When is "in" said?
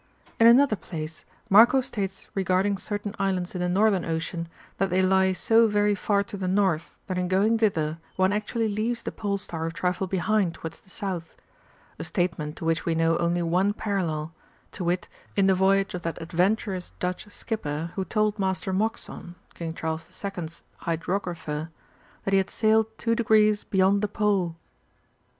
0.39-0.47, 3.53-3.61, 7.19-7.27, 15.35-15.45